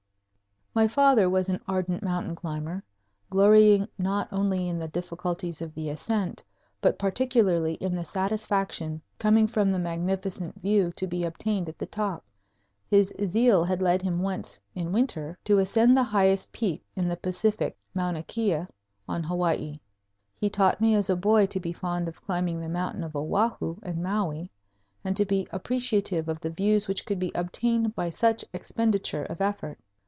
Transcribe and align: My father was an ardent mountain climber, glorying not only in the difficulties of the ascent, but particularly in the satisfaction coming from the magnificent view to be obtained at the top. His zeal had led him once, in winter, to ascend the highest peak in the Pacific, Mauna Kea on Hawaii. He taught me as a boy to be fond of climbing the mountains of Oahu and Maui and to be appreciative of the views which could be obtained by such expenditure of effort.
My 0.73 0.87
father 0.87 1.29
was 1.29 1.49
an 1.49 1.59
ardent 1.67 2.01
mountain 2.01 2.33
climber, 2.33 2.81
glorying 3.29 3.89
not 3.97 4.29
only 4.31 4.69
in 4.69 4.79
the 4.79 4.87
difficulties 4.87 5.61
of 5.61 5.75
the 5.75 5.89
ascent, 5.89 6.45
but 6.79 6.97
particularly 6.97 7.73
in 7.73 7.93
the 7.93 8.05
satisfaction 8.05 9.01
coming 9.19 9.47
from 9.47 9.67
the 9.67 9.77
magnificent 9.79 10.61
view 10.61 10.93
to 10.93 11.07
be 11.07 11.25
obtained 11.25 11.67
at 11.67 11.77
the 11.77 11.85
top. 11.87 12.23
His 12.87 13.13
zeal 13.25 13.65
had 13.65 13.81
led 13.81 14.01
him 14.01 14.21
once, 14.21 14.61
in 14.73 14.93
winter, 14.93 15.37
to 15.43 15.57
ascend 15.59 15.97
the 15.97 16.03
highest 16.03 16.53
peak 16.53 16.85
in 16.95 17.09
the 17.09 17.17
Pacific, 17.17 17.75
Mauna 17.93 18.23
Kea 18.23 18.65
on 19.09 19.23
Hawaii. 19.25 19.81
He 20.37 20.49
taught 20.49 20.79
me 20.79 20.95
as 20.95 21.09
a 21.09 21.17
boy 21.17 21.47
to 21.47 21.59
be 21.59 21.73
fond 21.73 22.07
of 22.07 22.21
climbing 22.23 22.61
the 22.61 22.69
mountains 22.69 23.03
of 23.07 23.15
Oahu 23.17 23.75
and 23.83 24.01
Maui 24.01 24.49
and 25.03 25.17
to 25.17 25.25
be 25.25 25.49
appreciative 25.51 26.29
of 26.29 26.39
the 26.39 26.49
views 26.49 26.87
which 26.87 27.05
could 27.05 27.19
be 27.19 27.33
obtained 27.35 27.93
by 27.93 28.09
such 28.09 28.45
expenditure 28.53 29.25
of 29.25 29.41
effort. 29.41 29.77